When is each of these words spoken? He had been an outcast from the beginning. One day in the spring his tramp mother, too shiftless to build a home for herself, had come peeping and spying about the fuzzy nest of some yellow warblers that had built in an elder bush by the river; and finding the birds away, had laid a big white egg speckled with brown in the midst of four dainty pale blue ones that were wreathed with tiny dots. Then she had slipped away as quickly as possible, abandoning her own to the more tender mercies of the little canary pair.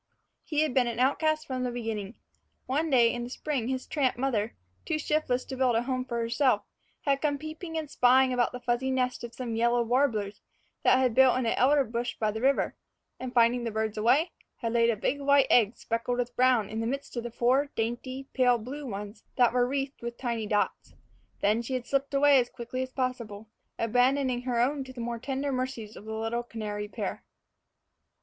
He 0.43 0.61
had 0.61 0.73
been 0.73 0.87
an 0.87 0.97
outcast 0.99 1.45
from 1.45 1.61
the 1.63 1.69
beginning. 1.69 2.15
One 2.65 2.89
day 2.89 3.13
in 3.13 3.23
the 3.23 3.29
spring 3.29 3.67
his 3.67 3.85
tramp 3.85 4.17
mother, 4.17 4.55
too 4.83 4.97
shiftless 4.97 5.45
to 5.45 5.55
build 5.55 5.75
a 5.75 5.83
home 5.83 6.05
for 6.05 6.17
herself, 6.19 6.63
had 7.01 7.21
come 7.21 7.37
peeping 7.37 7.77
and 7.77 7.87
spying 7.87 8.33
about 8.33 8.51
the 8.51 8.59
fuzzy 8.59 8.89
nest 8.89 9.23
of 9.23 9.35
some 9.35 9.55
yellow 9.55 9.83
warblers 9.83 10.41
that 10.81 10.97
had 10.97 11.13
built 11.13 11.37
in 11.37 11.45
an 11.45 11.53
elder 11.53 11.83
bush 11.83 12.15
by 12.17 12.31
the 12.31 12.41
river; 12.41 12.75
and 13.19 13.31
finding 13.35 13.63
the 13.63 13.69
birds 13.69 13.95
away, 13.95 14.31
had 14.55 14.73
laid 14.73 14.89
a 14.89 14.95
big 14.95 15.21
white 15.21 15.45
egg 15.51 15.77
speckled 15.77 16.17
with 16.17 16.35
brown 16.35 16.67
in 16.67 16.79
the 16.79 16.87
midst 16.87 17.15
of 17.15 17.35
four 17.35 17.69
dainty 17.75 18.25
pale 18.33 18.57
blue 18.57 18.87
ones 18.87 19.23
that 19.35 19.53
were 19.53 19.67
wreathed 19.67 20.01
with 20.01 20.17
tiny 20.17 20.47
dots. 20.47 20.95
Then 21.41 21.61
she 21.61 21.75
had 21.75 21.85
slipped 21.85 22.15
away 22.15 22.39
as 22.39 22.49
quickly 22.49 22.81
as 22.81 22.91
possible, 22.91 23.49
abandoning 23.77 24.41
her 24.41 24.59
own 24.59 24.83
to 24.85 24.93
the 24.93 24.99
more 24.99 25.19
tender 25.19 25.51
mercies 25.51 25.95
of 25.95 26.05
the 26.05 26.15
little 26.15 26.41
canary 26.41 26.87
pair. 26.87 27.23